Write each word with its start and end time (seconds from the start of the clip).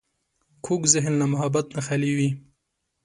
کوږ 0.65 0.81
ذهن 0.93 1.13
له 1.21 1.25
محبت 1.33 1.65
نه 1.75 1.81
خالي 1.85 2.11
وي 2.17 2.29